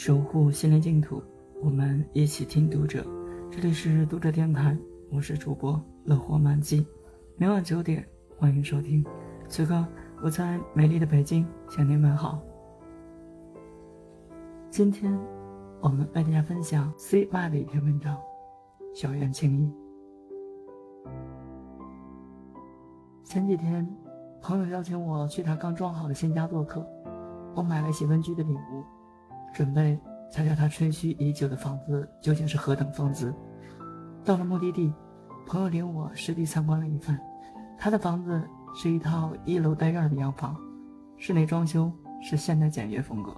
[0.00, 1.20] 守护心灵净土，
[1.60, 3.04] 我们一起听读者。
[3.50, 4.78] 这里是读者电台，
[5.10, 6.86] 我是主播乐活满记。
[7.36, 8.06] 每晚九点，
[8.38, 9.04] 欢迎收听。
[9.48, 9.84] 此刻
[10.22, 12.40] 我在美丽的北京向您问好。
[14.70, 15.12] 今天
[15.80, 18.14] 我们为大家分享 CY 的一篇文章，
[18.94, 19.74] 《小院情谊》。
[23.24, 23.84] 前几天，
[24.40, 26.86] 朋友邀请我去他刚装好的新家做客，
[27.56, 28.84] 我买了写文具的礼物。
[29.52, 29.98] 准备
[30.30, 33.34] 猜猜他吹嘘已久的房子究竟是何等风姿。
[34.24, 34.92] 到了目的地，
[35.46, 37.18] 朋友领我实地参观了一番。
[37.78, 38.42] 他的房子
[38.74, 40.56] 是一套一楼带院的洋房，
[41.16, 43.34] 室内装修是现代简约风格，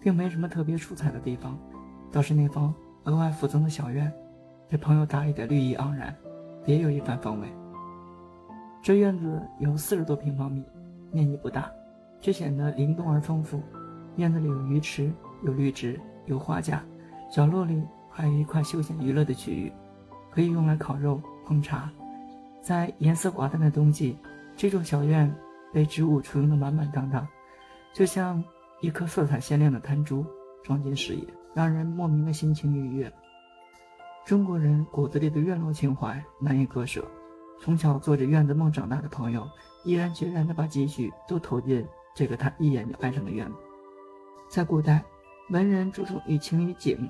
[0.00, 1.58] 并没什么特别出彩的地方，
[2.10, 2.72] 倒是那方
[3.04, 4.12] 额外附赠的小院，
[4.68, 6.14] 被朋友打理的绿意盎然，
[6.64, 7.48] 别有一番风味。
[8.82, 10.64] 这院子有四十多平方米，
[11.10, 11.70] 面积不大，
[12.20, 13.60] 却显得灵动而丰富。
[14.16, 15.10] 院子里有鱼池。
[15.42, 16.84] 有绿植，有花架，
[17.30, 19.72] 角落里还有一块休闲娱乐的区域，
[20.30, 21.90] 可以用来烤肉、烹茶。
[22.60, 24.16] 在颜色寡淡的冬季，
[24.56, 25.34] 这座小院
[25.72, 27.26] 被植物簇拥得满满当当，
[27.92, 28.42] 就像
[28.80, 30.24] 一颗色彩鲜亮的弹珠
[30.62, 33.12] 装进视野，让人莫名的心情愉悦。
[34.24, 37.04] 中国人骨子里的院落情怀难以割舍，
[37.60, 39.44] 从小做着院子梦长大的朋友，
[39.82, 43.54] 毅然决然地把积蓄都投进这个他一眼就爱上的院子。
[44.48, 45.02] 在古代。
[45.52, 47.06] 文人注重于情于景，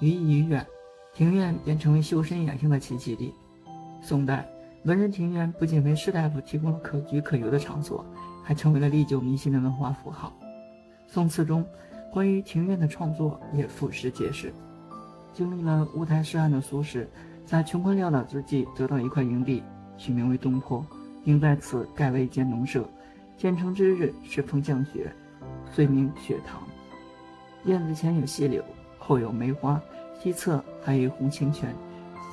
[0.00, 0.66] 于意于远，
[1.12, 3.32] 庭院便成为修身养性的栖息地。
[4.02, 4.44] 宋代，
[4.82, 8.04] 文人庭院不仅为士大夫提供了可居可游的场所，
[8.42, 10.36] 还成为了历久弥新的文化符号。
[11.06, 11.64] 宋词中
[12.12, 14.52] 关于庭院的创作也俯拾皆是。
[15.32, 17.06] 经历了乌台诗案的苏轼，
[17.46, 19.62] 在穷困潦倒之际得到一块营地，
[19.96, 20.84] 取名为东坡，
[21.24, 22.84] 并在此盖了一间农舍。
[23.36, 25.14] 建成之日是逢降雪，
[25.70, 26.60] 遂名雪堂。
[27.64, 28.62] 院子前有溪流，
[28.98, 29.80] 后有梅花，
[30.20, 31.74] 西侧还有一泓清泉。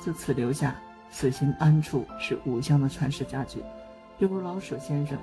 [0.02, 0.76] 自此留下
[1.10, 3.62] “此心安处是吾乡”的传世佳句。
[4.18, 5.16] 又如老舍先生，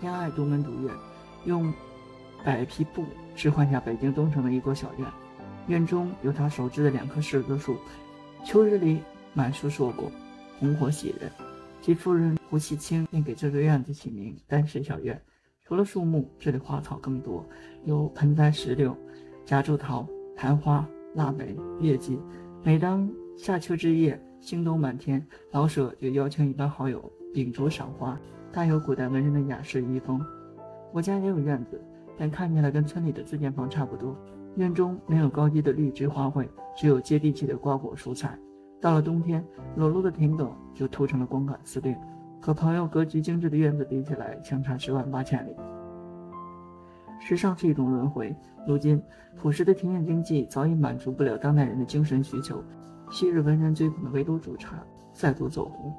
[0.00, 0.92] 偏爱独门独院，
[1.44, 1.72] 用
[2.44, 3.04] 百匹布
[3.36, 5.06] 置换下北京东城的一座小院。
[5.68, 7.76] 院中有他手植的两棵柿子树，
[8.44, 9.00] 秋日里
[9.32, 10.10] 满树硕果，
[10.58, 11.30] 红火喜人。
[11.80, 15.20] 其夫人胡锡清便给这座院子起名“丹石小院”。
[15.64, 17.46] 除了树木，这里花草更多，
[17.84, 18.96] 有盆栽石榴。
[19.44, 22.18] 夹竹桃、昙花、腊梅、月季，
[22.62, 27.02] 每当夏秋之夜，星斗满天，老舍就邀请一帮好友
[27.34, 28.18] 秉烛赏花，
[28.52, 30.20] 大有古代文人的雅士遗风。
[30.92, 31.80] 我家也有院子，
[32.16, 34.16] 但看起来跟村里的自建房差不多。
[34.56, 38.38] 院中没有高级的绿植花卉，只有接地气的瓜果蔬菜。
[38.80, 39.44] 到了冬天，
[39.76, 41.96] 裸露的亭埂就涂成了光杆司令，
[42.40, 45.50] 和朋友格局精致的院子比起来，相差十万八千里。
[47.24, 48.34] 时尚是一种轮回，
[48.66, 49.00] 如今
[49.36, 52.62] 朴实的庭院经济早已满足不了当代人的精神需求。
[53.12, 55.94] 昔日文人追捧的围炉煮茶再度走红，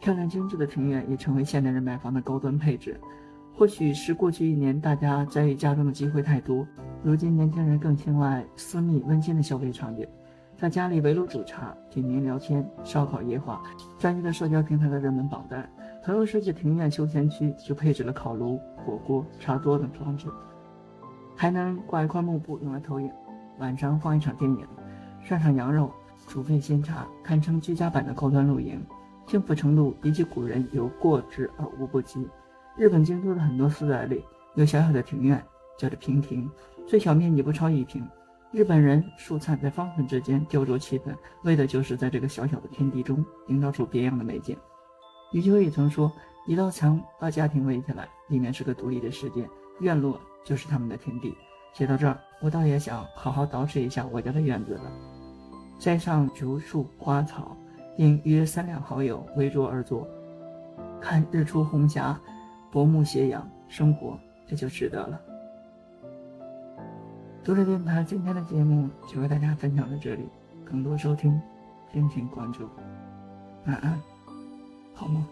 [0.00, 3.00] 漂亮精致的庭院也成为现代人买房的高端配置。
[3.54, 6.66] 或许是过去一年大家宅于家中的机会太多，
[7.04, 10.04] 如今年轻人更青睐私密温馨的消费场景，
[10.56, 13.62] 在家里围炉煮茶、品茗聊天、烧烤夜话，
[13.98, 15.70] 占据了社交平台的热门榜单。
[16.04, 20.26] 朋友设计庭院休闲区就配置了烤炉、火锅、茶桌等装置，
[21.36, 23.08] 还能挂一块幕布用来投影。
[23.58, 24.66] 晚上放一场电影，
[25.22, 25.92] 涮上羊肉，
[26.26, 28.84] 煮沸鲜茶，堪称居家版的高端露营。
[29.28, 32.26] 幸福程度比起古人有过之而无不及。
[32.76, 34.24] 日本京都的很多私宅里
[34.56, 35.40] 有小小的庭院，
[35.78, 36.50] 叫做平庭，
[36.84, 38.04] 最小面积不超一平。
[38.50, 41.14] 日本人蔬菜在方寸之间雕琢气氛，
[41.44, 44.56] 为的就是在这个小小的天地中营造出别样的美景。
[45.32, 46.12] 余秋雨曾说
[46.46, 49.48] ：“一道墙把家庭围起来，里面是个独立的世界，
[49.80, 51.34] 院落就是他们的天地。”
[51.72, 54.92] 写到这儿，我倒也想好好捯饬一下我家的院子了，
[55.78, 57.56] 栽上竹树花草，
[57.96, 60.06] 并约三两好友围桌而坐，
[61.00, 62.20] 看日出红霞，
[62.70, 65.18] 薄暮斜阳，生活这就值得了。
[67.42, 70.28] 读者电台今天的节目就为大家分享到这里，
[70.66, 71.40] 更多收听，
[71.90, 72.68] 敬请关注。
[73.64, 74.11] 晚安。
[74.94, 75.26] 好吗？